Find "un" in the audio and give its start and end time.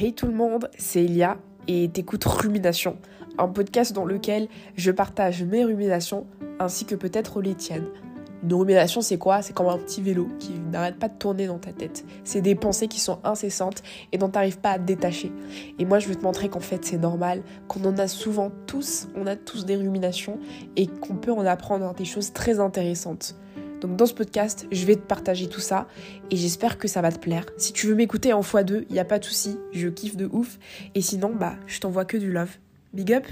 3.36-3.48, 9.66-9.78